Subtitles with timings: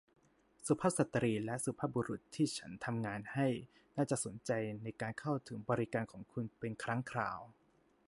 [0.65, 3.47] สุภาพสตรีและสุภาพบุรุษที่ฉันทำงานให้
[3.95, 4.51] น่าจะสนใจ
[4.83, 7.39] ในการเข้าถึงบริการของคุณเป็นครั้งคราว